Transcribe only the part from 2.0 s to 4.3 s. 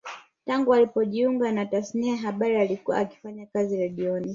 ya habari alikuwa akifanya kazi redioni